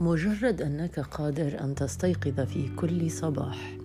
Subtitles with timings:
[0.00, 3.78] مجرد أنك قادر أن تستيقظ في كل صباح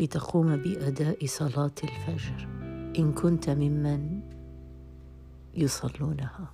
[0.00, 2.48] لتقوم بأداء صلاة الفجر
[2.98, 4.20] إن كنت ممن
[5.54, 6.52] يصلونها.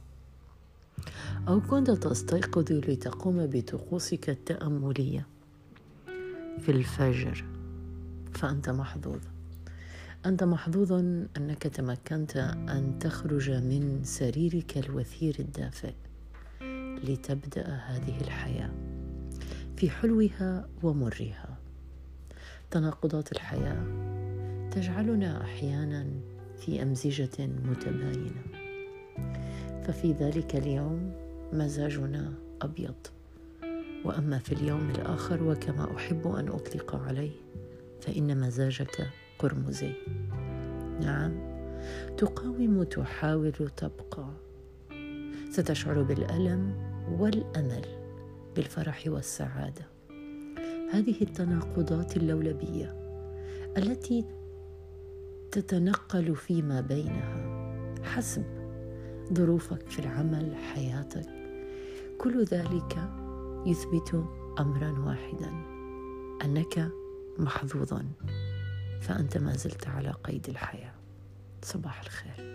[1.49, 5.27] أو كنت تستيقظ لتقوم بطقوسك التأملية
[6.59, 7.45] في الفجر
[8.33, 9.21] فأنت محظوظ.
[10.27, 10.93] أنت محظوظ
[11.37, 12.37] أنك تمكنت
[12.69, 15.95] أن تخرج من سريرك الوثير الدافئ.
[17.03, 18.71] لتبدأ هذه الحياة
[19.77, 21.59] في حلوها ومرها.
[22.71, 23.85] تناقضات الحياة
[24.71, 26.07] تجعلنا أحيانا
[26.59, 28.43] في أمزجة متباينة.
[29.85, 31.13] ففي ذلك اليوم
[31.53, 32.95] مزاجنا أبيض.
[34.05, 37.33] وأما في اليوم الآخر وكما أحب أن أطلق عليه
[38.01, 39.07] فإن مزاجك
[39.39, 39.93] قرمزي.
[41.01, 41.33] نعم
[42.17, 44.29] تقاوم تحاول تبقى.
[45.55, 46.75] ستشعر بالألم
[47.21, 47.85] والأمل
[48.57, 49.87] بالفرح والسعادة.
[50.93, 52.95] هذه التناقضات اللولبية
[53.77, 54.25] التي
[55.53, 57.65] تتنقل فيما بينها
[58.05, 58.45] حسب
[59.33, 61.27] ظروفك في العمل حياتك.
[62.19, 63.11] كل ذلك
[63.67, 64.25] يثبت
[64.59, 65.51] امرا واحدا
[66.45, 66.89] أنك
[67.39, 67.95] محظوظ
[69.01, 70.95] فأنت ما زلت على قيد الحياة.
[71.63, 72.55] صباح الخير.